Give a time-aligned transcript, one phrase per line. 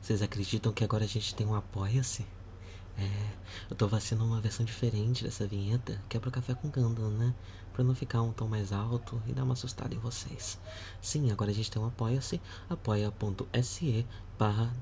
[0.00, 2.26] Vocês acreditam que agora a gente tem um Apoia-se?
[2.96, 3.30] É,
[3.68, 7.34] eu tô vacinando uma versão diferente dessa vinheta, que é pro Café com Gandalf, né?
[7.72, 10.58] Pra não ficar um tom mais alto e dar uma assustada em vocês.
[11.02, 14.06] Sim, agora a gente tem um Apoia-se, apoia.se
[14.38, 14.72] barra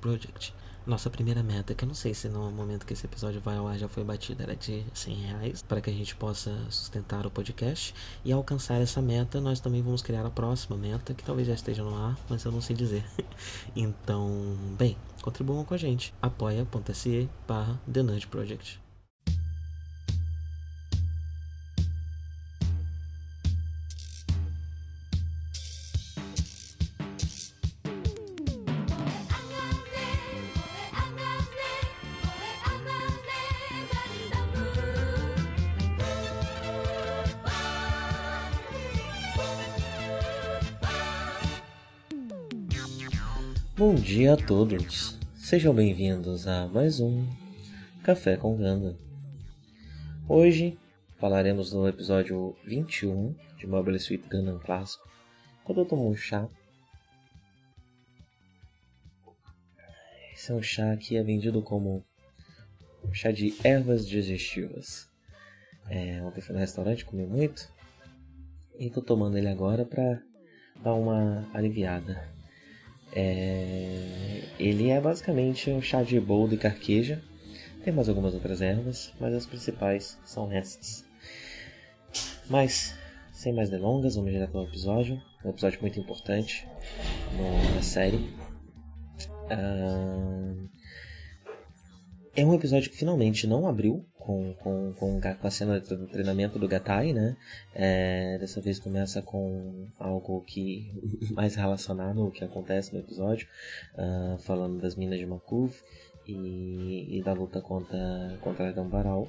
[0.00, 0.54] Project.
[0.84, 3.68] Nossa primeira meta, que eu não sei se no momento que esse episódio vai ao
[3.68, 7.30] ar já foi batida, era de 100 reais, para que a gente possa sustentar o
[7.30, 7.94] podcast.
[8.24, 11.84] E alcançar essa meta, nós também vamos criar a próxima meta, que talvez já esteja
[11.84, 13.04] no ar, mas eu não sei dizer.
[13.76, 16.12] então, bem, contribuam com a gente.
[16.20, 18.80] apoia.se barra The Nudge Project.
[44.22, 47.26] Dia a todos, sejam bem-vindos a mais um
[48.04, 48.96] Café com Ganda.
[50.28, 50.78] Hoje
[51.18, 55.10] falaremos do episódio 21 de Mobile Suit Gundam Clássico,
[55.64, 56.48] quando eu tomo um chá.
[60.32, 62.04] Esse é um chá que é vendido como
[63.12, 65.10] chá de ervas digestivas.
[65.90, 67.68] É, ontem fui no restaurante, comi muito
[68.78, 70.22] e tô tomando ele agora pra
[70.80, 72.40] dar uma aliviada.
[73.14, 74.42] É...
[74.58, 77.22] Ele é basicamente um chá de boldo e carqueja.
[77.84, 81.04] Tem mais algumas outras ervas, mas as principais são essas.
[82.48, 82.94] Mas,
[83.32, 85.20] sem mais delongas, vamos direto ao episódio.
[85.44, 86.66] Um episódio muito importante
[87.74, 88.30] na série.
[89.50, 90.68] Uh...
[92.34, 96.58] É um episódio que finalmente não abriu com, com, com, com a cena do treinamento
[96.58, 97.36] do Gatai, né?
[97.74, 100.92] É, dessa vez começa com algo que
[101.34, 103.48] mais relacionado ao que acontece no episódio,
[103.94, 105.74] uh, falando das minas de Makuv
[106.26, 109.28] e, e da luta contra, contra Adão Baral.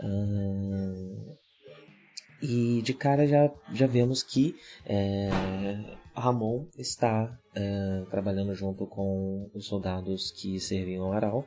[0.00, 1.36] Uh,
[2.42, 5.30] e de cara já, já vemos que é,
[6.14, 11.46] Ramon está é, trabalhando junto com os soldados que serviam ao Aral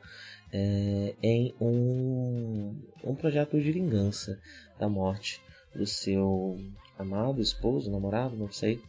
[0.52, 4.38] é, em um, um projeto de vingança
[4.78, 5.40] da morte
[5.74, 6.56] do seu
[6.98, 8.82] amado, esposo, namorado, não sei.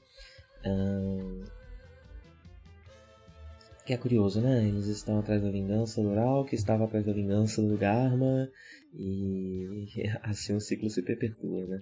[3.85, 4.67] que é curioso, né?
[4.67, 8.49] Eles estão atrás da vingança do Ural, que estava atrás da vingança do Dharma,
[8.93, 9.87] e
[10.23, 11.81] assim o ciclo se perpetua, né?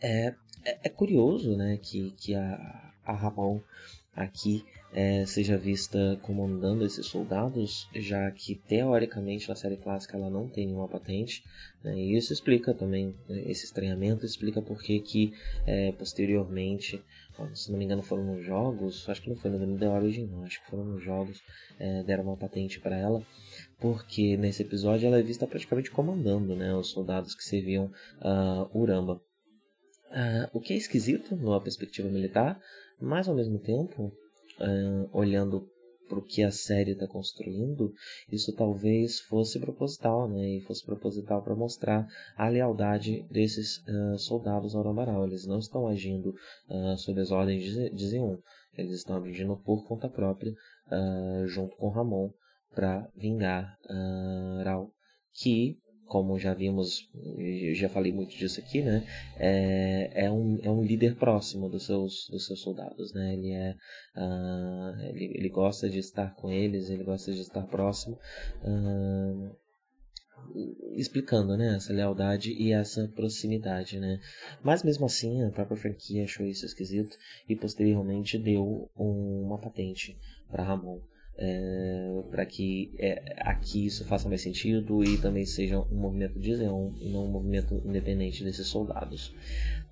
[0.00, 3.60] é, é, é, curioso, né, que, que a, a Ramon
[4.14, 10.48] aqui é, seja vista comandando esses soldados, já que teoricamente na série clássica ela não
[10.48, 11.42] tem nenhuma patente,
[11.82, 15.32] né, e isso explica também, né, esse estranhamento explica porque que
[15.66, 17.02] é, posteriormente,
[17.54, 20.44] se não me engano foram nos jogos, acho que não foi no The Origin não,
[20.44, 21.42] acho que foram nos jogos,
[21.78, 23.20] é, deram uma patente para ela,
[23.80, 29.20] porque nesse episódio ela é vista praticamente comandando né, os soldados que serviam uh, Uramba.
[30.14, 32.60] Uh, o que é esquisito numa perspectiva militar,
[33.00, 34.12] mas ao mesmo tempo
[34.60, 35.68] uh, olhando
[36.08, 37.92] para o que a série está construindo,
[38.30, 40.50] isso talvez fosse proposital, né?
[40.50, 45.26] E fosse proposital para mostrar a lealdade desses uh, soldados ao Rambaral.
[45.26, 46.32] Eles não estão agindo
[46.98, 48.36] sob as ordens de, de Zeon.
[48.76, 50.52] Eles estão agindo por conta própria,
[51.46, 52.30] junto com Ramon,
[52.74, 53.74] para vingar
[54.62, 54.92] Rao,
[55.32, 55.78] que
[56.14, 57.10] como já vimos,
[57.72, 59.04] já falei muito disso aqui, né?
[59.36, 63.34] É, é, um, é um líder próximo dos seus, dos seus soldados, né?
[63.34, 63.74] Ele é
[64.16, 68.16] uh, ele, ele gosta de estar com eles, ele gosta de estar próximo,
[68.62, 69.56] uh,
[70.92, 71.74] explicando, né?
[71.74, 74.20] Essa lealdade e essa proximidade, né?
[74.62, 80.16] Mas mesmo assim, a própria franquia achou isso esquisito e posteriormente deu um, uma patente
[80.48, 81.00] para Ramon
[81.36, 86.54] é, para que é, aqui isso faça mais sentido e também seja um movimento de
[86.54, 89.34] Zeon e não um movimento independente desses soldados.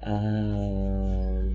[0.00, 1.48] Ah,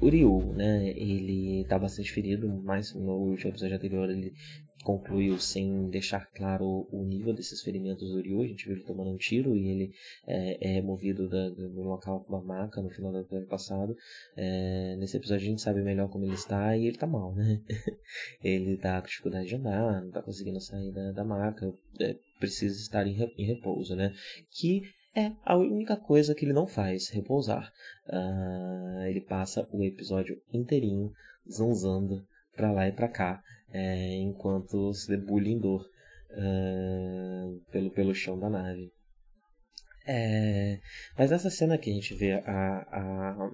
[0.00, 4.34] o Ryu, né, ele está bastante ferido, mas no episódio anterior ele
[4.82, 8.42] concluiu sem deixar claro o nível desses ferimentos do Ryu.
[8.42, 9.94] A gente viu ele tomando um tiro e ele
[10.26, 13.96] é, é movido da, do local com uma maca no final do episódio passado.
[14.36, 17.60] É, nesse episódio a gente sabe melhor como ele está e ele está mal, né?
[18.42, 22.80] ele está com dificuldade de andar, não está conseguindo sair da, da maca, é, precisa
[22.80, 24.12] estar em, em repouso, né?
[24.50, 24.82] Que
[25.14, 27.70] é a única coisa que ele não faz, repousar.
[28.08, 31.12] Uh, ele passa o episódio inteirinho
[31.50, 32.26] zanzando
[32.56, 33.42] para lá e para cá,
[33.72, 35.88] é, enquanto se debulha em dor
[36.30, 38.92] uh, pelo, pelo chão da nave.
[40.06, 40.80] É,
[41.16, 43.50] mas nessa cena que a gente vê a, a,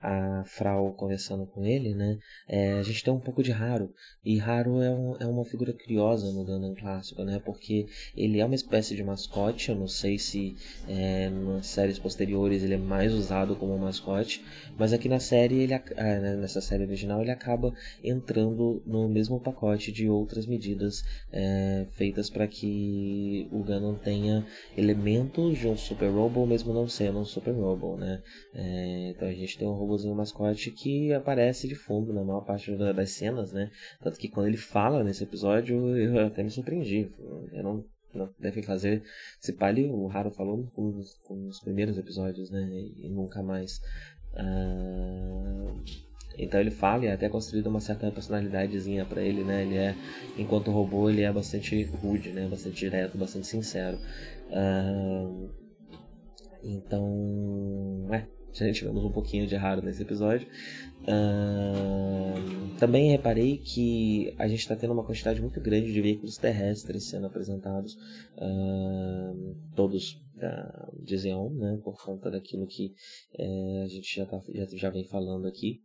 [0.00, 2.18] a Frau conversando com ele, né,
[2.48, 3.92] é, a gente tem um pouco de Haru.
[4.24, 7.86] E Haru é, um, é uma figura curiosa no Gundam clássico, né, porque
[8.16, 9.68] ele é uma espécie de mascote.
[9.70, 10.56] Eu não sei se
[10.88, 14.44] é, nas séries posteriores ele é mais usado como mascote,
[14.78, 17.72] mas aqui na série, ele, né, nessa série original, ele acaba
[18.02, 21.02] entrando no mesmo pacote de outras medidas
[21.32, 24.46] é, feitas para que o Gundam tenha
[24.76, 28.22] elementos de um Super Robo, mesmo não sendo um Super Robo, né.
[28.54, 32.76] É, então a gente tem um robozinho mascote que aparece de fundo na maior parte
[32.76, 33.70] das cenas, né?
[34.02, 37.10] Tanto que quando ele fala nesse episódio, eu até me surpreendi.
[37.52, 39.02] Eu não, não devem fazer.
[39.40, 42.68] Se pare, o Raro falou com, com os primeiros episódios, né?
[42.96, 43.80] E nunca mais.
[44.34, 45.74] Ah,
[46.38, 49.62] então ele fala e é até construído uma certa personalidadezinha para ele, né?
[49.62, 49.96] Ele é,
[50.36, 52.46] enquanto robô, ele é bastante rude, né?
[52.46, 53.98] Bastante direto, bastante sincero.
[54.50, 55.50] Uh,
[56.62, 60.48] então, é, já tivemos um pouquinho de raro nesse episódio.
[61.02, 67.08] Uh, também reparei que a gente está tendo uma quantidade muito grande de veículos terrestres
[67.08, 67.94] sendo apresentados,
[68.36, 72.94] uh, todos uh, de Xeon, né, por conta daquilo que
[73.38, 75.80] uh, a gente já, tá, já, já vem falando aqui.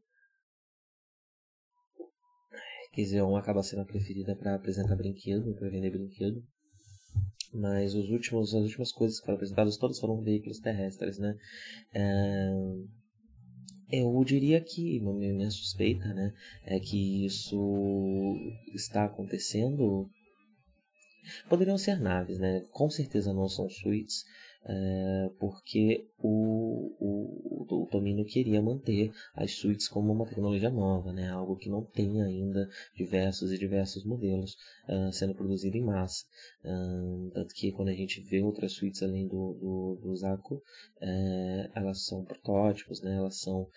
[2.94, 6.44] Que Xeon acaba sendo a preferida para apresentar brinquedo, para vender brinquedo
[7.54, 11.36] mas os últimos, as últimas coisas que foram apresentadas todas foram veículos terrestres, né?
[11.94, 12.50] É,
[13.92, 16.34] eu diria que, minha suspeita, né,
[16.66, 18.36] é que isso
[18.74, 20.10] está acontecendo.
[21.48, 22.62] Poderiam ser naves, né?
[22.72, 24.26] Com certeza não são suítes,
[24.66, 31.30] é, porque o, o, o Tomino queria manter as suítes como uma tecnologia nova, né?
[31.30, 34.56] algo que não tem ainda diversos e diversos modelos
[34.88, 36.26] uh, sendo produzido em massa.
[36.64, 41.72] Uh, tanto que quando a gente vê outras suítes além do, do, do Zaku, uh,
[41.76, 43.16] elas são protótipos, né?
[43.16, 43.68] elas são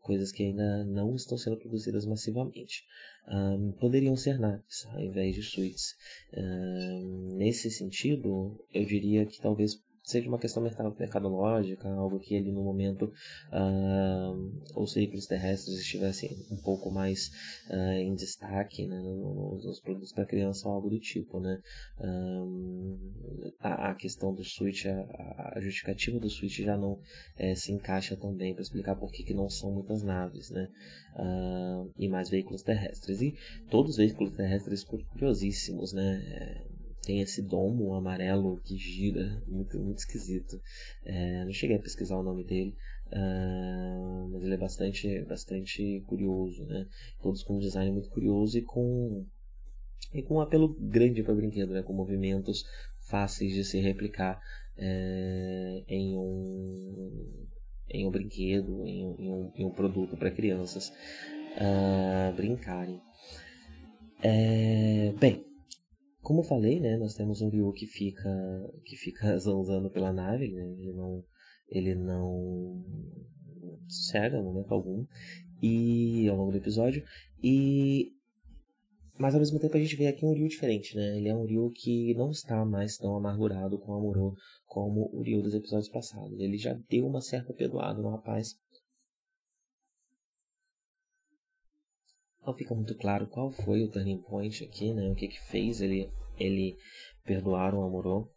[0.00, 2.84] coisas que ainda não estão sendo produzidas massivamente.
[3.26, 5.96] Um, poderiam ser naves ao invés de suítes.
[6.36, 12.62] Um, nesse sentido, eu diria que talvez seja uma questão mercadológica, algo que ele no
[12.62, 13.10] momento
[13.50, 17.30] uh, os veículos terrestres estivessem um pouco mais
[17.70, 21.40] uh, em destaque né, nos, nos, produtos para criança ou algo do tipo.
[21.40, 21.58] Né?
[21.98, 27.00] Uh, a, a, questão do switch, a, a, justificativa do switch já não
[27.38, 30.68] eh, se encaixa também para explicar por que, que não são muitas naves né?
[31.98, 33.22] e mais veículos terrestres.
[33.22, 33.34] E
[33.70, 36.73] todos os veículos terrestres curiosíssimos, né?
[37.04, 40.60] Tem esse domo amarelo que gira, muito, muito esquisito.
[41.04, 42.74] É, não cheguei a pesquisar o nome dele,
[43.08, 46.86] uh, mas ele é bastante, bastante curioso, né?
[47.22, 49.24] Todos com um design muito curioso e com,
[50.12, 51.82] e com um apelo grande para brinquedo, né?
[51.82, 52.64] Com movimentos
[52.98, 54.40] fáceis de se replicar
[54.76, 57.46] é, em um
[57.90, 63.00] em um brinquedo, em em um, em um produto para crianças uh, brincarem.
[64.22, 65.44] É, bem,
[66.24, 68.30] como eu falei, né, nós temos um Ryu que fica
[68.84, 71.24] que fica zanzando pela nave, né, ele não
[71.68, 72.82] ele não
[73.88, 75.06] cega no momento algum
[75.62, 77.04] e ao longo do episódio
[77.42, 78.10] e
[79.16, 81.16] mas ao mesmo tempo a gente vê aqui um Ryu diferente, né?
[81.16, 84.34] Ele é um Ryu que não está mais tão amargurado com o Amuro
[84.66, 86.40] como o Ryu dos episódios passados.
[86.40, 88.56] Ele já deu uma certa perdoada no rapaz.
[92.46, 95.08] Não fica muito claro qual foi o turning point aqui, né?
[95.08, 96.76] O que que fez ele ele
[97.24, 98.28] perdoar o Amorô,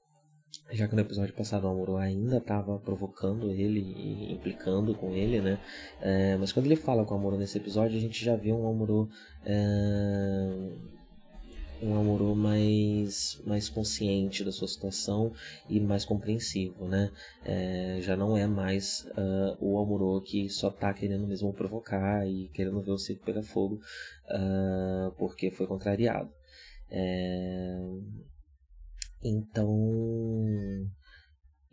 [0.71, 5.41] já que no episódio passado o Amorô ainda estava provocando ele e implicando com ele,
[5.41, 5.59] né?
[6.01, 8.67] É, mas quando ele fala com o Amorô nesse episódio, a gente já vê um
[8.67, 9.09] Amorô
[9.45, 10.71] é,
[11.81, 15.33] um Amorô mais mais consciente da sua situação
[15.69, 17.11] e mais compreensivo, né?
[17.45, 22.47] É, já não é mais uh, o Amorô que só tá querendo mesmo provocar e
[22.49, 23.79] querendo ver o circo pegar fogo
[24.29, 26.31] uh, porque foi contrariado.
[26.89, 27.77] É...
[29.23, 30.89] Então.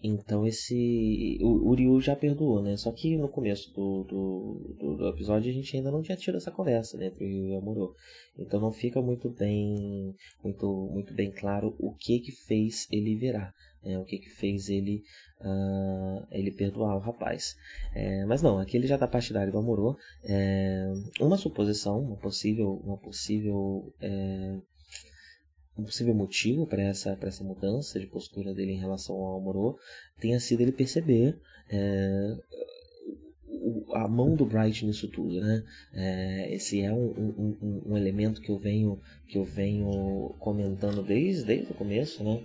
[0.03, 1.39] Então esse.
[1.41, 2.77] O, o Ryu já perdoou, né?
[2.77, 6.51] Só que no começo do, do, do, episódio a gente ainda não tinha tido essa
[6.51, 7.95] conversa né, entre o Ryu e o Amuro.
[8.39, 10.15] Então não fica muito bem.
[10.43, 13.55] Muito, muito bem claro o que que fez ele virar.
[13.83, 13.99] Né?
[13.99, 15.03] O que que fez ele.
[15.41, 17.55] Uh, ele perdoar o rapaz.
[17.95, 19.97] É, mas não, aqui ele já tá partidário do Amuro.
[20.23, 22.81] É, uma suposição, uma possível.
[22.85, 24.59] Uma possível é,
[25.77, 29.79] um possível motivo para essa, essa mudança de postura dele em relação ao Amorô
[30.19, 31.39] tenha sido ele perceber
[31.69, 32.37] é,
[33.93, 35.65] a mão do Bright nisso tudo, né?
[35.93, 41.45] É, esse é um, um, um, elemento que eu venho que eu venho comentando desde,
[41.45, 42.43] desde o começo, né?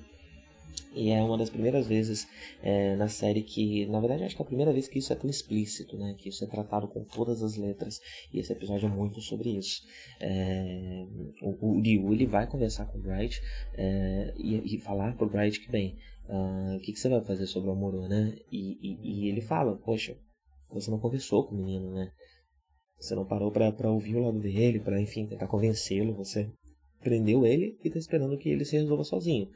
[0.93, 2.27] E é uma das primeiras vezes
[2.63, 5.15] é, na série que, na verdade, acho que é a primeira vez que isso é
[5.15, 6.15] tão explícito, né?
[6.17, 7.99] Que isso é tratado com todas as letras.
[8.33, 9.81] E esse episódio é muito sobre isso.
[10.19, 11.05] É,
[11.43, 13.39] o, o Ryu ele vai conversar com o Bright
[13.75, 15.95] é, e, e, falar pro Bright que, bem,
[16.27, 18.35] uh, o que, que, você vai fazer sobre o Amorô, né?
[18.51, 20.17] E, e, e, ele fala, poxa,
[20.71, 22.11] você não conversou com o menino, né?
[22.99, 26.15] Você não parou para ouvir o lado dele, para enfim, tentar convencê-lo.
[26.15, 26.51] Você
[27.01, 29.49] prendeu ele e está esperando que ele se resolva sozinho.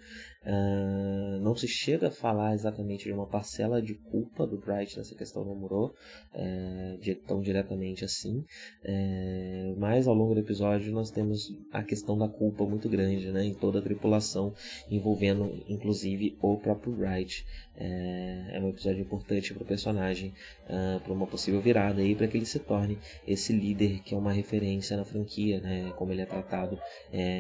[0.45, 5.15] Uh, não se chega a falar exatamente de uma parcela de culpa do Bright nessa
[5.15, 5.93] questão do Muro,
[6.33, 8.43] é, de, tão diretamente assim,
[8.83, 13.45] é, mas ao longo do episódio nós temos a questão da culpa muito grande né,
[13.45, 14.53] em toda a tripulação,
[14.91, 17.45] envolvendo inclusive o próprio Bright.
[17.75, 20.33] É, é um episódio importante para o personagem,
[20.65, 24.17] uh, para uma possível virada e para que ele se torne esse líder que é
[24.17, 26.77] uma referência na franquia, né, como ele é tratado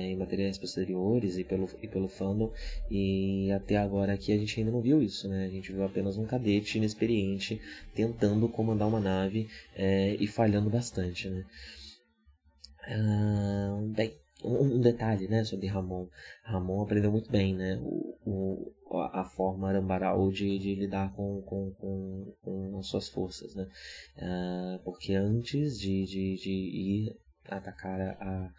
[0.01, 2.51] em materiais posteriores e pelo, e pelo fandom
[2.89, 5.45] e até agora aqui a gente ainda não viu isso, né?
[5.45, 7.61] A gente viu apenas um cadete inexperiente
[7.93, 11.45] tentando comandar uma nave é, e falhando bastante, né?
[12.85, 16.07] Ah, bem, um, detalhe, né, sobre Ramon.
[16.43, 18.73] Ramon aprendeu muito bem, né, o, o
[19.11, 23.67] a forma arambaral de, de lidar com, com, com, com as suas forças, né,
[24.19, 27.17] ah, porque antes de, de, de ir
[27.49, 28.53] atacar a,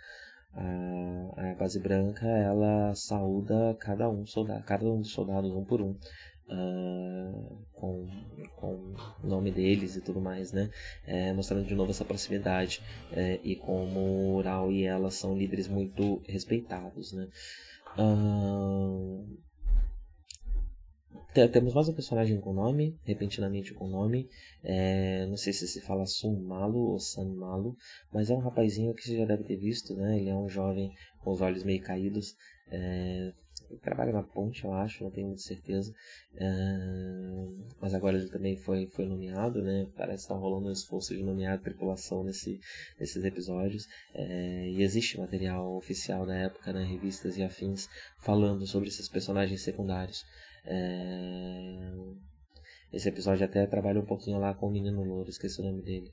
[0.56, 5.80] a, a base branca ela saúda cada um soldado, cada um dos soldados um por
[5.80, 5.96] um
[6.48, 8.06] uh, com,
[8.56, 10.70] com o nome deles e tudo mais, né?
[11.06, 12.82] É, mostrando de novo essa proximidade
[13.12, 17.28] é, e como Ural e ela são líderes muito respeitados, né?
[17.98, 19.26] Uh,
[21.52, 24.28] temos mais um personagem com nome, repentinamente com nome.
[24.62, 27.76] É, não sei se se fala Sun Malo ou San Malo,
[28.12, 30.18] mas é um rapazinho que você já deve ter visto, né?
[30.18, 32.36] Ele é um jovem com os olhos meio caídos.
[32.70, 33.32] É,
[33.82, 35.94] trabalha na ponte, eu acho, não tenho muita certeza.
[36.36, 36.46] É,
[37.80, 39.86] mas agora ele também foi, foi nomeado, né?
[39.96, 42.60] Parece estar rolando um esforço de nomear a tripulação nesse,
[42.98, 43.86] nesses episódios.
[44.14, 46.84] É, e existe material oficial da época, né?
[46.84, 50.24] Revistas e afins, falando sobre esses personagens secundários.
[50.64, 51.92] É...
[52.92, 56.12] Esse episódio até trabalha um pouquinho lá com o menino louro, esqueci o nome dele.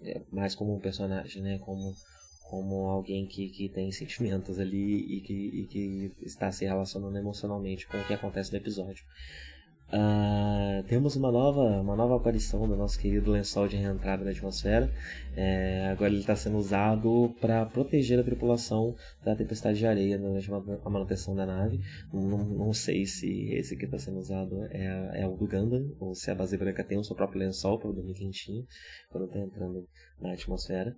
[0.00, 1.58] É mais como um personagem, né?
[1.58, 1.92] Como,
[2.48, 7.88] como alguém que, que tem sentimentos ali e que, e que está se relacionando emocionalmente
[7.88, 9.04] com o que acontece no episódio.
[9.90, 14.92] Uh, temos uma nova, uma nova aparição do nosso querido lençol de reentrada na atmosfera.
[15.34, 20.50] É, agora ele está sendo usado para proteger a tripulação da tempestade de areia durante
[20.84, 21.80] a manutenção da nave.
[22.12, 26.14] Não, não sei se esse que está sendo usado é, é o do Gundam ou
[26.14, 28.66] se a base branca tem o seu próprio lençol para dormir quentinho
[29.08, 29.88] quando está entrando
[30.20, 30.94] na atmosfera.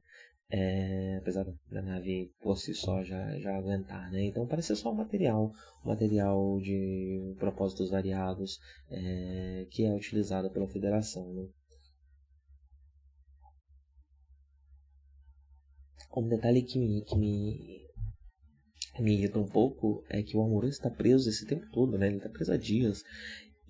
[0.53, 4.25] É, apesar da nave por si só já, já aguentar, né?
[4.25, 5.53] Então parece ser só um material,
[5.85, 8.59] um material de propósitos variados
[8.91, 11.47] é, que é utilizado pela federação, né?
[16.17, 17.87] Um detalhe que me, que me,
[18.99, 22.09] me irrita um pouco é que o Amuro está preso esse tempo todo, né?
[22.09, 23.05] Ele está preso há dias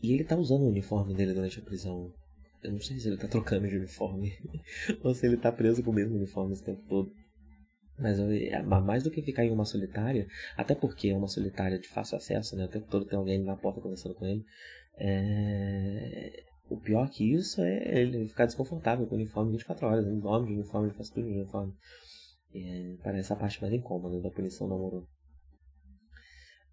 [0.02, 2.10] e ele está usando o uniforme dele durante a prisão.
[2.62, 4.32] Eu não sei se ele tá trocando de uniforme
[5.02, 7.12] ou se ele tá preso com o mesmo uniforme esse tempo todo.
[7.98, 10.26] Mas eu, é, mais do que ficar em uma solitária,
[10.56, 12.64] até porque é uma solitária de fácil acesso, né?
[12.64, 14.42] O tempo todo tem alguém na porta conversando com ele.
[14.96, 16.44] É...
[16.70, 20.06] O pior que isso é ele ficar desconfortável com o uniforme 24 horas.
[20.06, 21.74] Ele dorme de uniforme, ele faz tudo de uniforme.
[22.54, 22.96] É...
[23.02, 25.06] Parece a parte mais incômoda da punição do amor.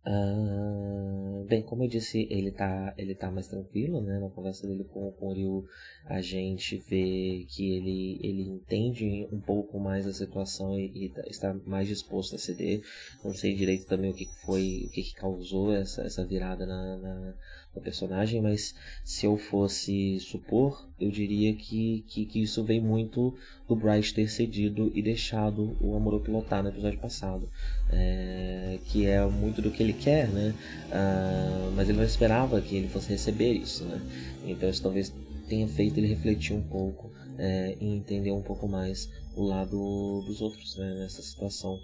[0.10, 4.20] Uh, bem, como eu disse, ele tá, ele tá mais tranquilo, né?
[4.20, 5.66] Na conversa dele com, com o Ryu,
[6.06, 11.24] a gente vê que ele, ele entende um pouco mais a situação e, e tá,
[11.28, 12.82] está mais disposto a ceder.
[13.22, 16.98] Não sei direito também o que foi, o que, que causou essa, essa virada na,
[16.98, 17.36] na,
[17.82, 23.34] personagem, mas se eu fosse supor, eu diria que, que, que isso vem muito
[23.68, 27.50] do Bryce ter cedido e deixado o Amuro pilotar no episódio passado.
[27.92, 30.54] É, que é muito do que ele quer, né?
[30.92, 34.02] Ah, mas ele não esperava que ele fosse receber isso, né?
[34.46, 35.14] Então isso talvez
[35.48, 37.07] tenha feito ele refletir um pouco
[37.38, 39.78] é, e entender um pouco mais o lado
[40.26, 40.96] dos outros né?
[40.96, 41.80] nessa situação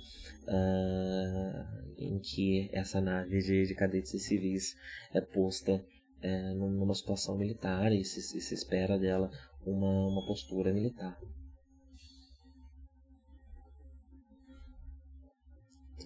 [0.47, 4.75] ah, em que essa nave de, de cadetes civis
[5.13, 5.83] é posta
[6.21, 9.29] é, numa situação militar e se, se espera dela
[9.65, 11.17] uma, uma postura militar.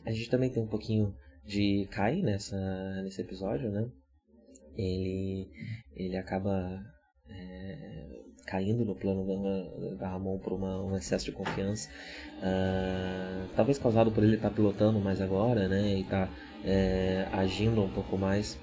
[0.05, 1.13] A gente também tem um pouquinho
[1.45, 2.57] de Kai nessa,
[3.03, 3.89] nesse episódio, né?
[4.75, 5.49] Ele,
[5.95, 6.81] ele acaba
[7.29, 8.07] é,
[8.45, 11.89] caindo no plano da, da Ramon por uma, um excesso de confiança.
[12.37, 15.99] Uh, talvez causado por ele estar tá pilotando mais agora, né?
[15.99, 16.29] E tá
[16.63, 18.57] é, agindo um pouco mais.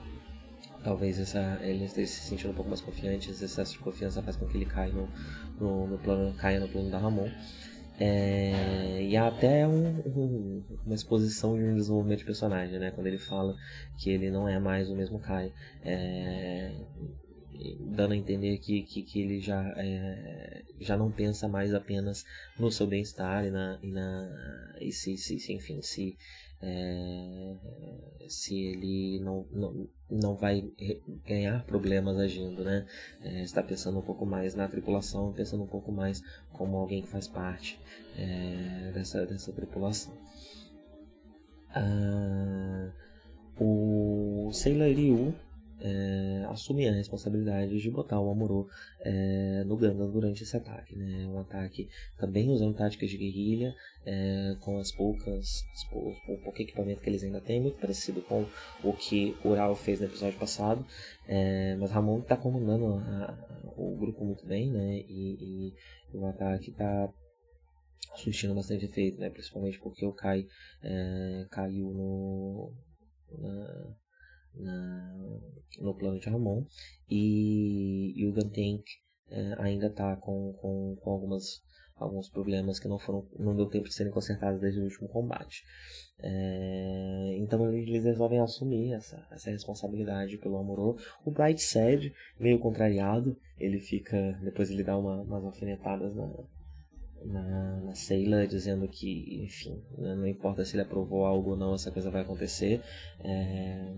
[0.83, 4.37] Talvez essa, ele esteja se sentindo um pouco mais confiante, esse excesso de confiança faz
[4.37, 5.09] com que ele caia no,
[5.59, 7.31] no, no plano, caia no plano da Ramon.
[7.99, 12.91] É, e há até um, um, uma exposição de um desenvolvimento de personagem, né?
[12.91, 13.55] Quando ele fala
[13.97, 15.53] que ele não é mais o mesmo Kai.
[15.83, 16.73] É,
[17.81, 22.25] dando a entender que, que, que ele já, é, já não pensa mais apenas
[22.59, 26.17] no seu bem-estar e, na, e, na, e se, se, se enfim, se,
[26.61, 27.57] é,
[28.29, 30.69] se ele não, não, não vai
[31.27, 32.87] ganhar problemas agindo, né?
[33.21, 37.09] É, está pensando um pouco mais na tripulação, pensando um pouco mais como alguém que
[37.09, 37.79] faz parte
[38.17, 40.13] é, dessa, dessa tripulação.
[41.71, 42.93] Ah,
[43.59, 45.35] o Sailor Ryu
[45.81, 48.69] é, assumir a responsabilidade de botar o Amuro
[49.01, 50.97] é, no Gundam durante esse ataque.
[50.97, 51.27] Né?
[51.27, 51.89] Um ataque
[52.19, 57.23] também usando táticas de guerrilha, é, com as poucas, as o pouco equipamento que eles
[57.23, 58.47] ainda têm, muito parecido com
[58.83, 60.85] o que o Ural fez no episódio passado.
[61.27, 64.99] É, mas Ramon está comandando a, a, o grupo muito bem, né?
[65.09, 65.73] e,
[66.13, 67.13] e o ataque está
[68.15, 69.31] surtindo bastante efeito, né?
[69.31, 70.47] principalmente porque o Kai
[70.83, 72.73] é, caiu no.
[73.39, 74.04] Na,
[74.57, 75.41] na,
[75.81, 76.65] no plano de Ramon.
[77.11, 78.85] E, e o Gantank
[79.29, 81.63] é, ainda está com, com, com algumas
[81.97, 85.63] alguns problemas que não foram não deu tempo de serem consertados desde o último combate.
[86.19, 90.99] É, então eles resolvem assumir essa, essa responsabilidade pelo Amorô.
[91.25, 93.37] O Bright Sad meio contrariado.
[93.59, 96.29] Ele fica depois ele dá uma, umas alfinetadas na,
[97.25, 102.11] na, na dizendo que enfim não importa se ele aprovou algo ou não essa coisa
[102.11, 102.83] vai acontecer.
[103.21, 103.95] É,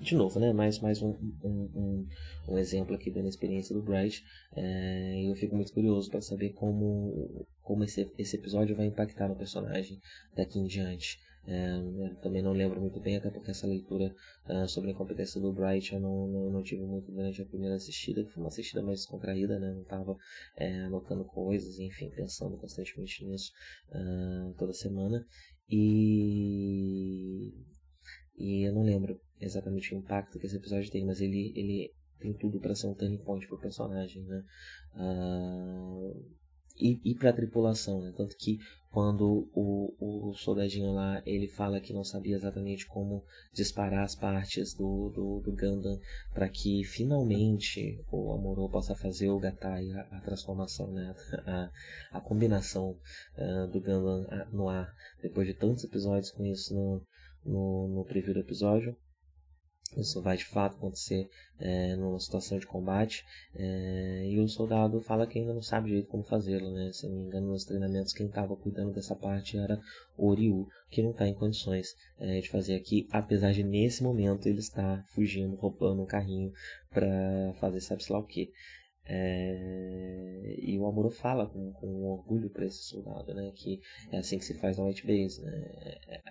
[0.00, 0.52] de novo, né?
[0.52, 1.10] Mais, mais um,
[1.42, 2.06] um, um,
[2.48, 4.24] um exemplo aqui da experiência do Bright.
[4.56, 9.36] É, eu fico muito curioso para saber como, como esse, esse episódio vai impactar no
[9.36, 10.00] personagem
[10.34, 11.18] daqui em diante.
[11.46, 14.14] É, também não lembro muito bem, até porque essa leitura
[14.48, 17.74] uh, sobre a incompetência do Bright eu não, não, não, tive muito durante a primeira
[17.74, 19.72] assistida, que foi uma assistida mais descontraída, né?
[19.74, 20.16] Não estava
[20.56, 23.52] é, anotando coisas, enfim, pensando constantemente nisso
[23.90, 25.26] uh, toda semana.
[25.68, 27.52] E,
[28.38, 32.32] e eu não lembro exatamente o impacto que esse episódio tem, mas ele, ele tem
[32.32, 34.44] tudo para ser um turning point pro personagem, né?
[34.94, 36.24] Uh,
[36.76, 38.12] e, e pra tripulação, né?
[38.16, 38.58] Tanto que
[38.90, 44.72] quando o, o soldadinho lá ele fala que não sabia exatamente como disparar as partes
[44.74, 45.98] do, do, do Gundam
[46.32, 51.14] para que finalmente o Amuro possa fazer o Gatai, a, a transformação, né?
[51.46, 51.70] a,
[52.12, 52.96] a combinação
[53.36, 57.02] uh, do Gundam no ar, depois de tantos episódios com isso no,
[57.44, 58.96] no, no preview do episódio.
[59.96, 61.28] Isso vai de fato acontecer
[61.58, 63.24] é, numa situação de combate.
[63.54, 66.70] É, e o soldado fala que ainda não sabe direito como fazê-lo.
[66.72, 66.92] Né?
[66.92, 69.80] Se não me engano, nos treinamentos, quem estava cuidando dessa parte era
[70.16, 74.46] o Ryu, que não está em condições é, de fazer aqui, apesar de nesse momento
[74.46, 76.52] ele estar fugindo, roubando um carrinho
[76.90, 78.52] para fazer sabe-se lá o que.
[79.06, 84.38] É, e o Amuro fala com, com orgulho para esse soldado, né, que é assim
[84.38, 85.42] que se faz na White Base.
[85.42, 86.22] Né, é,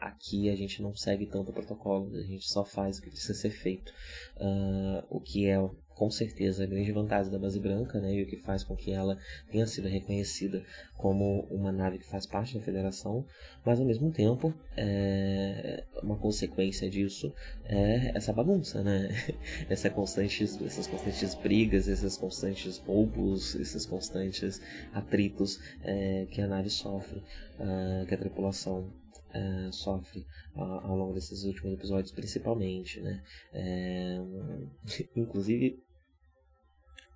[0.00, 3.50] aqui a gente não segue tanto protocolo, a gente só faz o que precisa ser
[3.50, 3.92] feito.
[4.36, 5.58] Uh, o que é
[6.02, 8.90] com certeza a grande vantagem da base branca, né, e o que faz com que
[8.90, 9.16] ela
[9.52, 10.60] tenha sido reconhecida
[10.96, 13.24] como uma nave que faz parte da federação,
[13.64, 17.32] mas ao mesmo tempo, é, uma consequência disso
[17.64, 19.10] é essa bagunça, né,
[19.70, 24.60] essa constantes, essas constantes brigas, esses constantes roubos, esses constantes
[24.92, 27.22] atritos é, que a nave sofre,
[27.60, 28.92] uh, que a tripulação
[29.34, 33.22] uh, sofre ao, ao longo desses últimos episódios, principalmente, né?
[33.52, 34.18] É,
[35.16, 35.80] inclusive,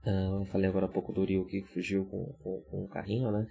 [0.07, 3.31] uh, eu falei agora há pouco do Ryu que fugiu com, com, com o carrinho,
[3.31, 3.47] né?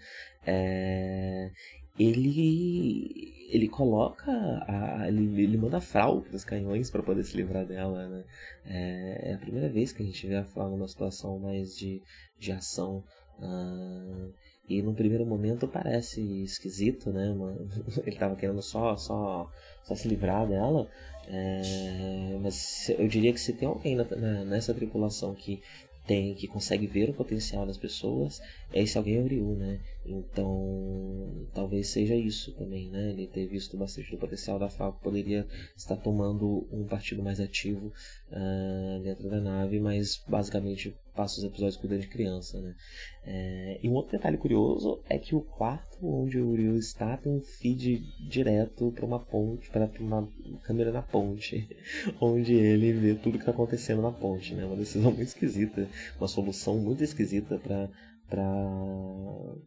[0.46, 1.52] É,
[1.98, 4.32] ele ele coloca
[4.68, 8.24] a, ele, ele manda Frau para os canhões para poder se livrar dela né
[8.65, 12.02] é, é, a primeira vez que a gente vê a Frau numa situação mais de,
[12.38, 13.04] de ação
[13.39, 14.34] uh,
[14.68, 17.36] e no primeiro momento parece esquisito, né?
[18.06, 19.50] Ele tava querendo só, só,
[19.84, 20.89] só se livrar dela.
[21.28, 25.62] É, mas eu diria que se tem alguém na, na, nessa tripulação que
[26.06, 28.41] tem que consegue ver o potencial das pessoas,
[28.74, 29.80] esse alguém é o Ryu, né?
[30.06, 33.10] Então, talvez seja isso também, né?
[33.10, 37.91] Ele ter visto bastante do potencial da Falco, poderia estar tomando um partido mais ativo
[38.32, 42.76] uh, dentro da nave, mas basicamente passa os episódios cuidando de criança, né?
[43.24, 47.32] É, e um outro detalhe curioso é que o quarto onde o Ryu está tem
[47.32, 50.30] um feed direto para uma ponte, para uma
[50.63, 51.68] câmera na ponte,
[52.22, 54.65] onde ele vê tudo que está acontecendo na ponte, né?
[54.65, 55.88] Uma decisão muito esquisita,
[56.20, 57.89] uma solução muito esquisita para
[58.29, 58.43] para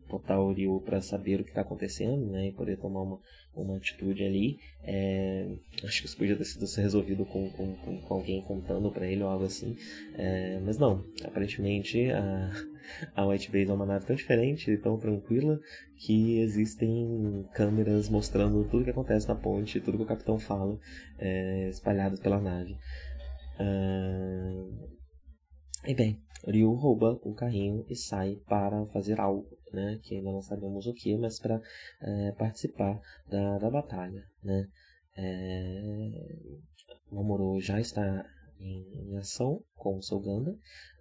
[0.08, 3.20] botar o Ryu para saber o que está acontecendo, né, e poder tomar uma,
[3.54, 4.58] uma atitude ali.
[4.82, 9.22] É, acho que isso podia ter sido resolvido com, com, com alguém contando para ele
[9.22, 9.76] ou algo assim,
[10.14, 11.04] é, mas não.
[11.24, 12.50] Aparentemente a,
[13.14, 15.60] a White Base é uma nave tão diferente, tão tranquila,
[15.96, 20.78] que existem câmeras mostrando tudo que acontece na ponte, tudo que o capitão fala,
[21.18, 21.70] é,
[22.22, 22.76] pela nave.
[23.60, 24.97] Uh,
[25.86, 29.98] e bem, Ryu rouba o carrinho e sai para fazer algo, né?
[30.02, 31.60] Que ainda não sabemos o que, mas para
[32.00, 34.68] é, participar da, da batalha, né?
[35.16, 36.36] É,
[37.10, 38.24] Mamoru já está
[38.60, 40.52] em, em, ação com o seu Ganda,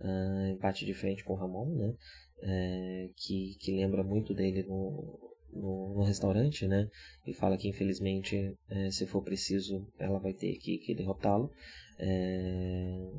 [0.01, 1.93] uh, empate de frente com o Ramon, né?
[2.39, 6.89] É, que, que lembra muito dele no, no, no, restaurante, né?
[7.25, 11.51] E fala que infelizmente, é, se for preciso, ela vai ter que, que derrotá-lo.
[11.99, 13.09] É...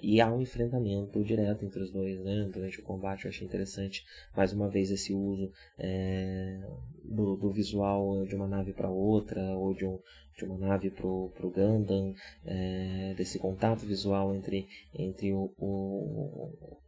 [0.00, 2.48] E há um enfrentamento direto entre os dois, né?
[2.52, 4.04] Durante o combate eu achei interessante,
[4.36, 6.60] mais uma vez, esse uso é...
[7.04, 9.98] do, do, visual de uma nave para outra, ou de, um,
[10.36, 13.14] de uma nave para o Gundam, é...
[13.16, 16.78] desse contato visual entre, entre o, o,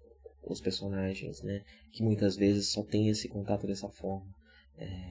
[0.45, 1.65] os personagens, né?
[1.93, 4.27] Que muitas vezes só tem esse contato dessa forma.
[4.81, 5.11] É,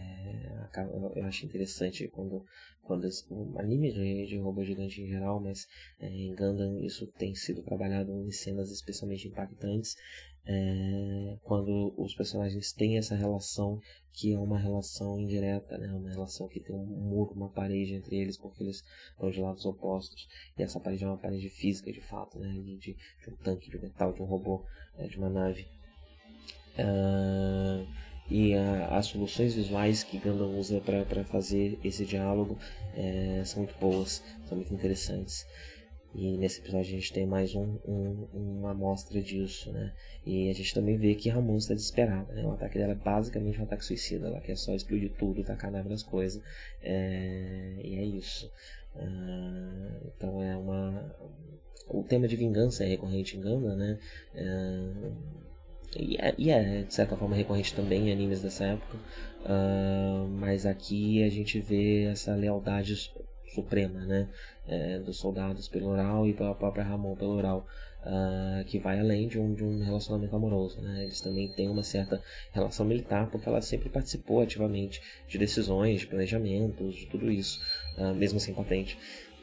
[1.15, 2.45] eu acho interessante quando,
[2.83, 5.67] quando o anime de, de robô gigante em geral, mas
[5.99, 9.95] é, em Gundam isso tem sido trabalhado em cenas especialmente impactantes,
[10.45, 13.79] é, quando os personagens têm essa relação
[14.11, 15.93] que é uma relação indireta, né?
[15.93, 19.65] uma relação que tem um muro, uma parede entre eles, porque eles estão de lados
[19.65, 20.27] opostos,
[20.57, 22.51] e essa parede é uma parede física de fato, né?
[22.51, 24.65] de, de um tanque de metal, de um robô,
[24.97, 25.67] é, de uma nave.
[26.79, 27.85] Uh,
[28.29, 32.57] e a, as soluções visuais que Gundam usa para fazer esse diálogo
[32.95, 35.45] é, são muito boas, são muito interessantes.
[36.13, 39.93] E nesse episódio a gente tem mais um, um, uma amostra disso, né?
[40.25, 42.43] E a gente também vê que Ramon está desesperada, né?
[42.45, 45.87] O ataque dela é basicamente um ataque suicida, ela quer só explodir tudo, tacar nave
[45.87, 46.41] nas coisas,
[46.81, 47.79] é...
[47.83, 48.51] e é isso.
[48.95, 51.15] Uh, então é uma...
[51.87, 53.99] O tema de vingança é recorrente em Gundam, né?
[54.33, 55.48] Uh
[55.95, 58.97] e é, e é, de certa forma recorrente também em animes dessa época,
[59.45, 62.95] uh, mas aqui a gente vê essa lealdade
[63.53, 64.29] suprema, né,
[64.67, 67.65] é, dos soldados pelo oral e pela própria Ramon pelo oral,
[68.03, 71.83] uh, que vai além de um, de um relacionamento amoroso, né, eles também têm uma
[71.83, 72.21] certa
[72.51, 77.59] relação militar, porque ela sempre participou ativamente de decisões, de planejamentos, de tudo isso,
[77.97, 78.97] uh, mesmo sem patente.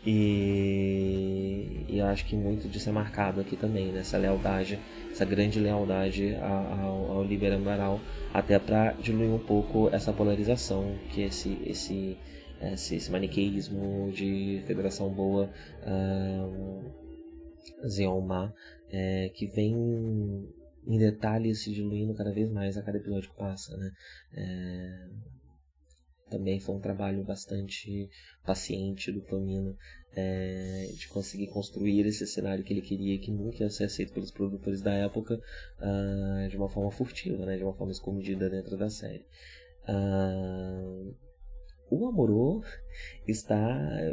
[0.07, 4.79] E, e acho que muito disso é marcado aqui também, nessa lealdade
[5.17, 7.99] essa grande lealdade ao, ao Libera Amaral,
[8.35, 12.19] até para diluir um pouco essa polarização que esse, esse,
[12.61, 15.51] esse, esse maniqueísmo de Federação Boa
[15.87, 18.55] uh, Zeonma,
[18.91, 20.47] é, que vem
[20.87, 23.75] em detalhes se diluindo cada vez mais a cada episódio que passa.
[23.77, 23.91] Né?
[24.35, 25.09] É,
[26.29, 28.09] também foi um trabalho bastante
[28.45, 29.77] paciente do Tomino
[30.15, 34.31] é, de conseguir construir esse cenário que ele queria que nunca ia ser aceito pelos
[34.31, 35.41] produtores da época
[35.79, 39.25] uh, de uma forma furtiva, né, de uma forma escondida dentro da série.
[39.89, 41.15] Uh,
[41.91, 42.63] o Amorô
[43.27, 43.57] está.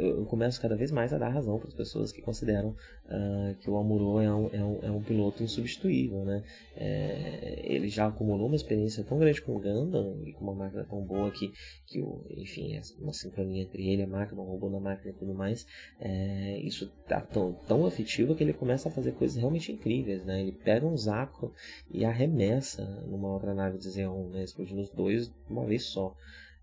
[0.00, 3.70] Eu começo cada vez mais a dar razão para as pessoas que consideram uh, que
[3.70, 6.24] o Amorô é um, é, um, é um piloto insubstituível.
[6.24, 6.42] Né?
[6.76, 10.84] É, ele já acumulou uma experiência tão grande com o Gundam e com uma máquina
[10.84, 11.52] tão boa que,
[11.86, 15.14] que o, enfim, é uma sincronia entre ele, a máquina, o robô na máquina e
[15.14, 15.66] tudo mais.
[16.00, 20.24] É, isso está tão, tão afetivo que ele começa a fazer coisas realmente incríveis.
[20.24, 20.40] Né?
[20.40, 21.52] Ele pega um Zaco
[21.90, 24.44] e arremessa numa outra nave de Zeon, né?
[24.44, 26.14] explodindo os dois de uma vez só.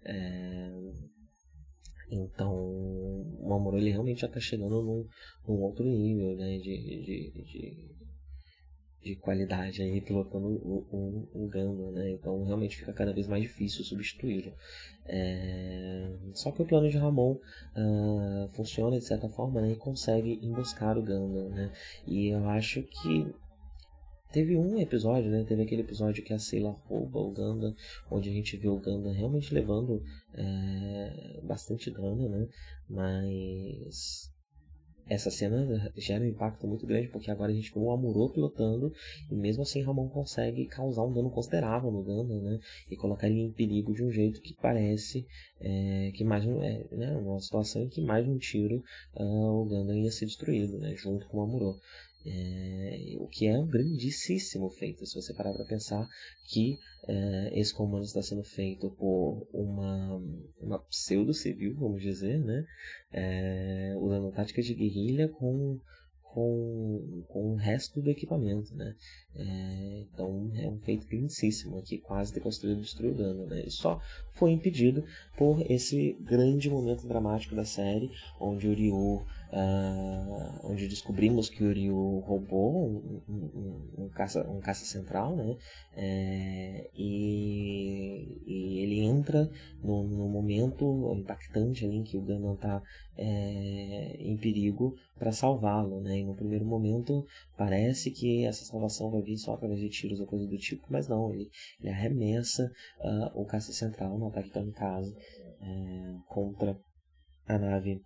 [0.03, 0.71] É...
[2.11, 5.07] Então, o Amor ele realmente já está chegando num,
[5.47, 7.95] num, outro nível né, de, de, de,
[9.01, 12.11] de qualidade aí, pilotando o, o, o né?
[12.11, 14.53] Então, realmente fica cada vez mais difícil substituí-lo.
[15.05, 16.13] É...
[16.33, 20.97] Só que o plano de Ramon uh, funciona de certa forma né, e consegue emboscar
[20.97, 21.71] o Gundam, né?
[22.05, 23.33] E eu acho que
[24.31, 25.43] Teve um episódio, né?
[25.43, 27.75] Teve aquele episódio que a Sailor rouba o Ganda,
[28.09, 30.01] onde a gente vê o Ganda realmente levando
[30.33, 32.47] é, bastante dano, né?
[32.89, 34.31] Mas
[35.11, 38.93] essa cena gera um impacto muito grande, porque agora a gente vê o Amuro pilotando,
[39.29, 42.59] e mesmo assim Ramon consegue causar um dano considerável no Ganda, né?
[42.89, 45.27] E colocar ele em perigo de um jeito que parece
[45.59, 47.17] é, que mais um, é, né?
[47.17, 48.81] uma situação em que mais um tiro
[49.15, 50.95] uh, o Ganda ia ser destruído, né?
[50.95, 51.75] Junto com o Amuro.
[52.23, 52.90] É,
[53.31, 56.07] que é um grandíssimo feito, se você parar para pensar
[56.45, 60.21] que é, esse comando está sendo feito por uma,
[60.59, 62.65] uma pseudo-civil, vamos dizer, né?
[63.11, 65.79] É, usando táticas de guerrilha com,
[66.21, 68.95] com, com o resto do equipamento, né?
[69.35, 73.63] É, então, É um feito grandíssimo que quase ter construído destruiu Ganda, né?
[73.65, 73.99] E só
[74.33, 75.03] foi impedido
[75.37, 81.73] por esse grande momento dramático da série, onde o Ryu Uh, onde descobrimos que o
[81.73, 85.57] Ryu roubou um, um, um, caça, um caça central, né?
[85.93, 89.51] É, e, e, ele entra
[89.83, 92.81] no, no, momento impactante ali em que o Gundam está
[93.17, 96.19] é, em perigo para salvá-lo, né?
[96.19, 97.25] E no primeiro momento
[97.57, 101.09] parece que essa salvação vai vir só através de tiros ou coisa do tipo, mas
[101.09, 101.49] não, ele,
[101.81, 105.13] ele arremessa uh, o caça central no ataque kamikaze
[105.59, 106.79] é, contra
[107.47, 108.01] a nave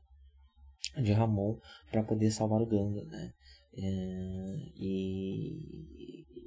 [0.97, 1.59] de Ramon
[1.91, 3.33] para poder salvar o Ganga, né?
[3.77, 5.85] É, e,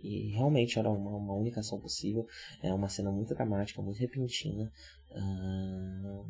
[0.02, 2.26] e, realmente era uma, uma única ação possível.
[2.62, 4.72] É uma cena muito dramática, muito repentina.
[5.10, 6.24] Uh,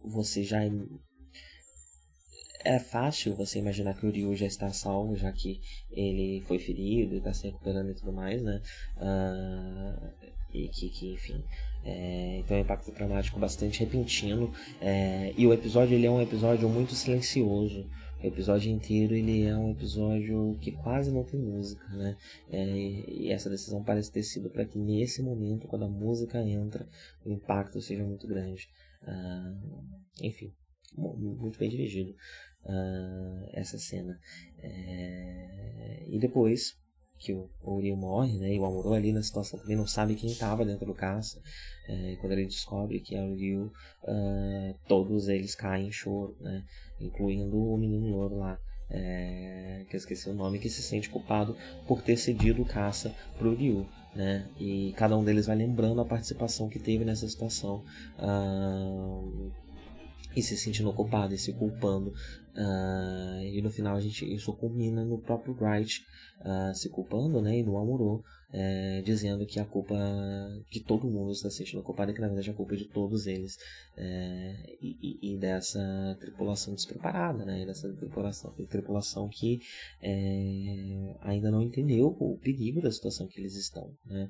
[0.00, 0.60] você já
[2.64, 7.14] é fácil você imaginar que o Ryu já está salvo, já que ele foi ferido
[7.14, 8.62] e está se recuperando e tudo mais, né?
[8.96, 11.42] Uh, e que, que enfim,
[11.84, 14.52] é, então é um impacto dramático bastante repentino.
[14.80, 17.88] É, e o episódio ele é um episódio muito silencioso.
[18.22, 22.16] O episódio inteiro ele é um episódio que quase não tem música, né?
[22.50, 26.86] É, e essa decisão parece ter sido para que nesse momento, quando a música entra,
[27.24, 28.68] o impacto seja muito grande.
[29.02, 29.54] Ah,
[30.20, 30.52] enfim,
[30.96, 32.14] muito bem dirigido
[32.64, 34.18] uh, essa cena.
[34.58, 36.80] É, e depois
[37.22, 38.52] que o, Ryu morre, né?
[38.52, 41.40] E o Amuro ali na situação também não sabe quem estava dentro do caça.
[41.88, 46.64] É, quando ele descobre que é o Ryu, uh, todos eles caem em choro, né?
[47.00, 48.58] Incluindo o menino louro lá.
[48.90, 51.56] É, que eu esqueci o nome, que se sente culpado
[51.86, 53.86] por ter cedido o caça pro Ryu.
[54.14, 54.46] Né?
[54.58, 57.82] E cada um deles vai lembrando a participação que teve nessa situação.
[58.18, 59.50] Uh,
[60.36, 62.12] e se sentindo culpado e se culpando.
[62.54, 66.04] Uh, e no final a gente isso culmina no próprio Bright
[66.40, 69.94] uh, se culpando, né, e no Amuro é, dizendo que a culpa
[70.68, 73.26] que todo mundo está sentindo culpado é que na verdade a culpa é de todos
[73.26, 73.56] eles
[73.96, 75.80] é, e, e, dessa
[76.20, 79.60] tripulação despreparada, né, dessa tripulação, tripulação que
[80.02, 84.28] é, ainda não entendeu o perigo da situação que eles estão, né.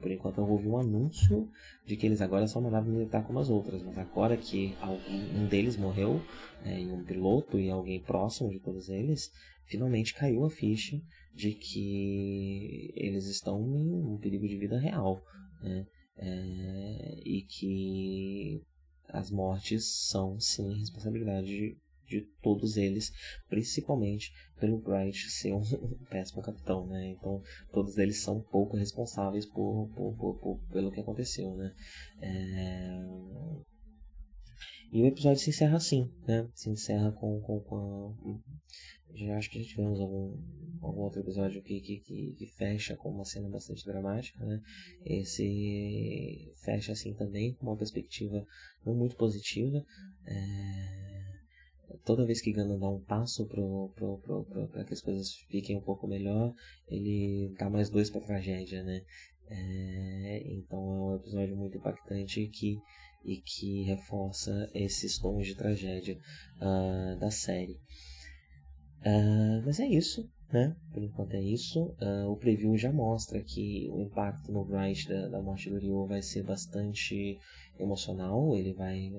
[0.00, 1.48] Por enquanto eu ouvi um anúncio
[1.86, 5.42] de que eles agora são uma nave militar como as outras, mas agora que algum,
[5.42, 6.20] um deles morreu
[6.64, 9.30] é, e um piloto e alguém próximo de todos eles
[9.64, 11.00] finalmente caiu a ficha
[11.32, 15.22] de que eles estão em um perigo de vida real,
[15.62, 15.86] né?
[16.16, 18.60] É, e que
[19.08, 23.10] as mortes são sim responsabilidade de, de, todos eles,
[23.48, 25.62] principalmente pelo Bright ser um,
[26.10, 27.10] péssimo capitão, né?
[27.10, 27.40] Então
[27.72, 31.72] todos eles são pouco responsáveis por, por, por, por pelo que aconteceu, né?
[32.20, 33.60] É...
[34.92, 36.48] E o episódio se encerra assim, né?
[36.54, 38.30] Se encerra com, com, com a
[39.14, 40.36] já acho que gente tivemos algum,
[40.80, 44.62] algum outro episódio que, que, que, que, fecha com uma cena bastante dramática, né?
[45.04, 48.46] Esse fecha assim também com uma perspectiva
[48.84, 49.84] não muito positiva.
[50.26, 51.30] É...
[52.04, 56.54] Toda vez que Gana dá um passo para que as coisas fiquem um pouco melhor,
[56.88, 59.02] ele dá mais dois para tragédia, né?
[59.48, 60.42] É...
[60.46, 62.78] Então é um episódio muito impactante que
[63.24, 66.18] e que reforça esses tons de tragédia
[66.56, 67.78] uh, da série.
[69.00, 70.76] Uh, mas é isso, né?
[70.92, 71.94] Por enquanto é isso.
[72.00, 76.06] Uh, o preview já mostra que o impacto no Bright da, da morte do Ryu
[76.06, 77.38] vai ser bastante
[77.78, 78.56] emocional.
[78.56, 79.10] Ele vai,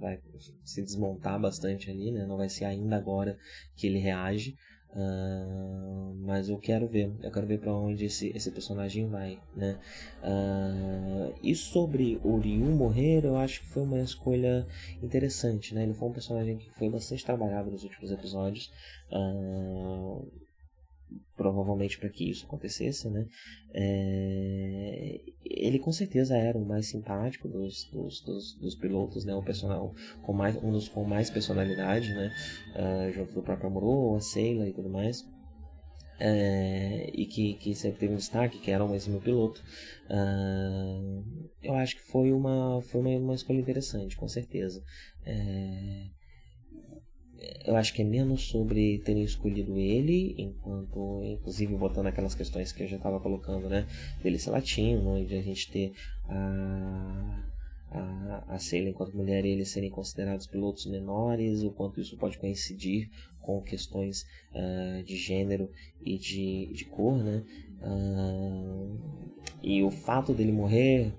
[0.00, 0.20] vai
[0.64, 2.26] se desmontar bastante ali, né?
[2.26, 3.38] Não vai ser ainda agora
[3.76, 4.56] que ele reage.
[4.94, 9.78] Uh, mas eu quero ver, eu quero ver para onde esse, esse personagem vai, né?
[10.22, 14.66] Uh, e sobre o Ryu morrer, eu acho que foi uma escolha
[15.02, 15.84] interessante, né?
[15.84, 18.70] Ele foi um personagem que foi bastante trabalhado nos últimos episódios.
[19.10, 20.30] Uh,
[21.36, 23.26] provavelmente para que isso acontecesse, né?
[23.74, 29.34] É, ele com certeza era o mais simpático dos, dos, dos, dos pilotos, né?
[29.34, 32.32] Um personal com mais um dos com mais personalidade, né?
[32.74, 35.26] Uh, junto do próprio Amuro, a Seila e tudo mais.
[36.24, 39.60] É, e que, que sempre teve um destaque, que era um exímio piloto.
[40.08, 44.84] Uh, eu acho que foi uma, foi uma, uma escolha interessante, com certeza.
[45.24, 46.06] É,
[47.64, 52.82] eu acho que é menos sobre terem escolhido ele, enquanto, inclusive, botando aquelas questões que
[52.82, 53.86] eu já estava colocando, né?
[54.22, 55.92] Dele ser latino e de a gente ter
[56.28, 57.44] a,
[57.90, 62.38] a, a Sailor enquanto mulher e eles serem considerados pilotos menores, o quanto isso pode
[62.38, 64.24] coincidir com questões
[64.54, 65.68] uh, de gênero
[66.00, 67.44] e de, de cor, né?
[67.82, 68.98] Uh,
[69.62, 71.12] e o fato dele morrer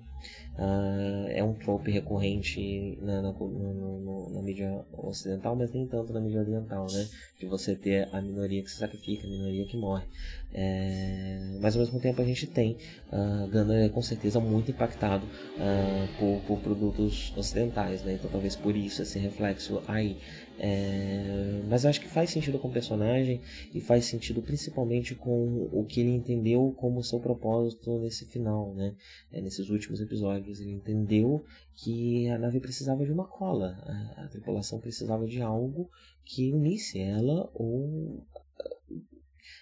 [0.55, 6.21] Uh, é um trope recorrente na, na, no, na, mídia ocidental, mas nem tanto na
[6.21, 7.07] mídia oriental, né?
[7.39, 10.05] De você ter a minoria que se sacrifica, a minoria que morre.
[10.53, 12.77] É, mas ao mesmo tempo a gente tem
[13.11, 18.13] uh, Gundam é com certeza muito impactado uh, por, por, produtos ocidentais, né?
[18.13, 20.17] então talvez por isso esse reflexo aí.
[20.65, 23.41] É, mas eu acho que faz sentido com o personagem
[23.73, 28.95] e faz sentido principalmente com o que ele entendeu como seu propósito nesse final, né?
[29.29, 30.61] É, nesses últimos episódios.
[30.61, 33.77] Ele entendeu que a nave precisava de uma cola,
[34.15, 35.89] a, a tripulação precisava de algo
[36.23, 38.23] que unisse ela ou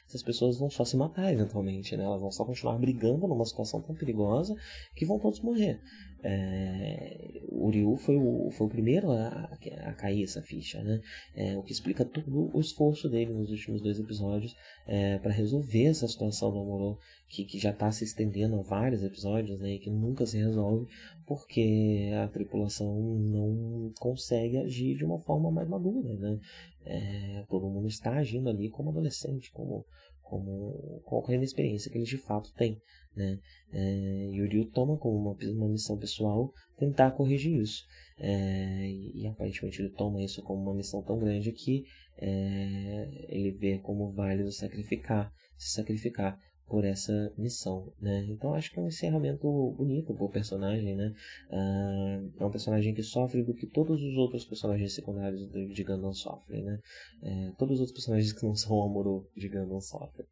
[0.08, 2.04] essas pessoas vão só se matar eventualmente, né?
[2.04, 4.56] Elas vão só continuar brigando numa situação tão perigosa
[4.94, 5.82] que vão todos morrer.
[6.24, 9.50] É, o Ryu foi o, foi o primeiro a,
[9.86, 11.02] a cair essa ficha, né?
[11.36, 14.56] É, o que explica todo o esforço dele nos últimos dois episódios
[14.88, 19.04] é, para resolver essa situação do Amorô, que, que já está se estendendo a vários
[19.04, 19.74] episódios, né?
[19.74, 20.88] E que nunca se resolve
[21.26, 26.40] porque a tripulação não consegue agir de uma forma mais madura, né?
[26.84, 29.86] É, todo mundo está agindo ali como adolescente, como
[30.32, 32.82] como qualquer inexperiência que ele de fato tem.
[33.14, 33.38] Né?
[33.74, 37.84] É, e o Ryu toma como uma, uma missão pessoal tentar corrigir isso.
[38.18, 41.84] É, e, e, aparentemente ele toma isso como uma missão tão grande que
[42.18, 48.26] é, ele vê como válido sacrificar, se sacrificar por essa missão, né?
[48.30, 49.46] Então acho que é um encerramento
[49.78, 51.14] bonito pro personagem, né?
[51.50, 56.14] Uh, é um personagem que sofre do que todos os outros personagens secundários de Gundam
[56.14, 56.80] sofrem, né?
[57.24, 60.26] É, todos os outros personagens que não são Amuro de Gundam sofrem,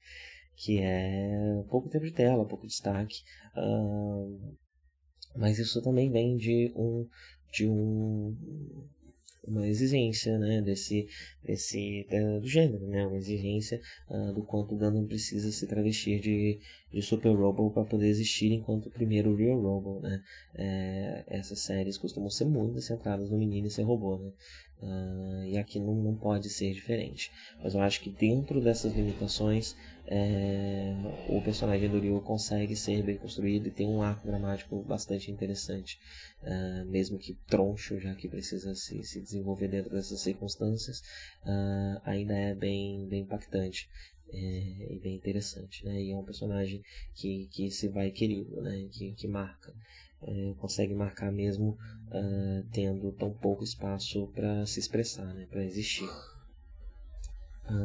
[0.55, 3.17] que é pouco tempo de tela, pouco destaque,
[3.57, 4.57] uh,
[5.35, 7.05] mas isso também vem de um
[7.51, 8.35] de um
[9.43, 11.07] uma exigência né, desse,
[11.43, 12.05] desse
[12.41, 16.59] do gênero, né, uma exigência uh, do quanto o Gundam precisa se travestir de,
[16.91, 19.99] de Super Robo para poder existir enquanto o primeiro Real Robo.
[20.01, 20.21] Né?
[20.55, 24.17] É, essas séries costumam ser muito centradas no menino e ser robô.
[24.17, 24.31] Né?
[24.81, 27.31] Uh, e aqui não, não pode ser diferente.
[27.61, 29.75] Mas eu acho que dentro dessas limitações
[30.11, 30.95] é,
[31.27, 35.99] o personagem do Ryu consegue ser bem construído e tem um arco dramático bastante interessante,
[36.41, 41.01] uh, mesmo que troncho, já que precisa se, se desenvolver dentro dessas circunstâncias,
[41.45, 43.87] uh, ainda é bem, bem impactante.
[44.31, 45.99] É, e bem interessante, né?
[46.03, 46.83] E é um personagem
[47.15, 48.87] que, que se vai querido, né?
[48.91, 49.73] Que, que marca,
[50.21, 51.71] é, consegue marcar mesmo
[52.09, 55.47] uh, tendo tão pouco espaço para se expressar, né?
[55.49, 56.07] Para existir.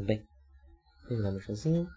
[0.05, 0.23] bem,
[1.09, 1.89] terminamos o showzinho.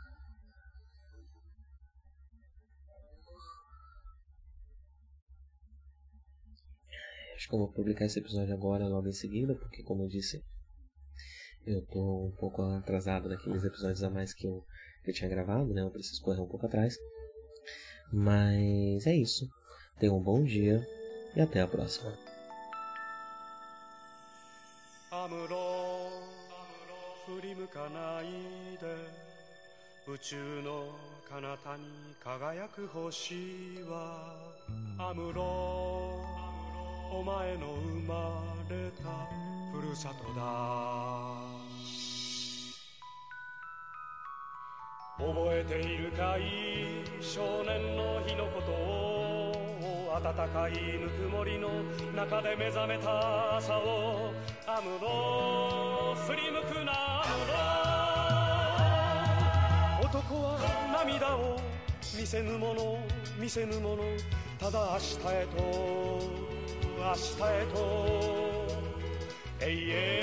[7.38, 10.43] Acho que eu vou publicar esse episódio agora, logo em seguida, porque, como eu disse,
[11.67, 14.65] eu tô um pouco atrasado naqueles episódios a mais que eu,
[15.04, 15.84] que eu tinha gravado, né?
[15.84, 16.97] Eu preciso correr um pouco atrás.
[18.12, 19.47] Mas é isso.
[20.00, 20.84] Tenha um bom dia
[21.36, 22.12] e até a próxima.
[37.12, 39.28] お前の生まれた
[39.74, 40.41] ふるさとだ。
[45.17, 46.41] 覚えているかい？
[47.22, 51.70] 少年の日のことを暖かいぬくもりの
[52.15, 54.32] 中で目覚めた朝を
[54.67, 57.26] アムロ振り向くなア
[60.02, 60.60] ムロ男は
[61.06, 61.60] 涙を
[62.17, 63.00] 見せぬもの
[63.39, 64.04] 見せぬもの。
[64.60, 66.57] ただ明日へと
[67.03, 68.67] aseto
[69.60, 70.16] e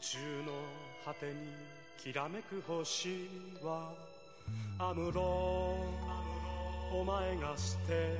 [0.00, 0.52] 宙の
[1.04, 1.34] 果てに
[1.98, 3.28] きらめく星
[3.62, 3.92] は
[4.78, 5.76] アムロ
[6.92, 8.16] お前が捨て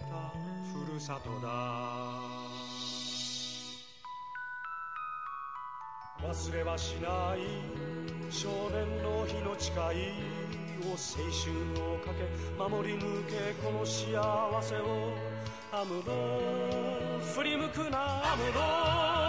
[0.00, 0.32] た
[0.76, 2.18] ふるさとだ。
[6.28, 10.98] 忘れはしない少年の日の誓いを青
[11.30, 12.20] 春をかけ
[12.58, 15.42] 守り抜けこの幸せを。
[15.74, 16.12] アムロ
[17.34, 19.21] 振り向くなアムロ。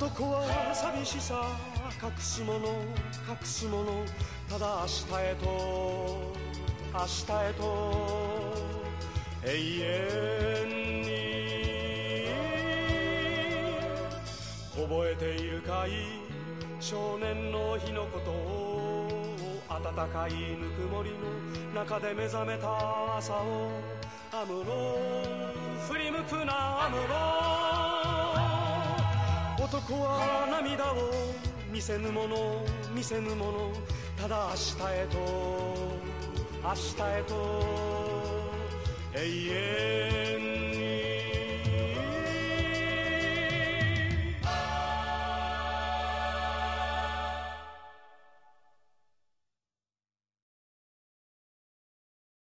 [0.00, 1.58] 男は寂しさ
[2.02, 2.68] 隠すもの
[3.28, 4.02] 隠すもの
[4.48, 5.44] ただ明日へと
[6.94, 7.62] 明日へと
[9.44, 9.48] 永
[10.64, 11.10] 遠に。
[14.74, 15.90] 覚えているかい？
[16.80, 19.06] 少年の日のことを
[19.68, 21.10] 暖かいぬくもり
[21.74, 23.70] の中で目覚めた朝を
[24.32, 24.96] アムロ
[25.90, 27.59] 振り向くなアムロ。
[29.70, 30.96] 男は涙を
[31.72, 33.72] 見せぬもの見せぬもの
[34.20, 35.16] ただ明日へと
[36.60, 37.34] 明日へと
[39.14, 39.20] 永
[40.44, 40.49] 遠